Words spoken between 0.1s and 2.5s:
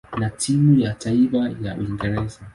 na timu ya taifa ya Uingereza.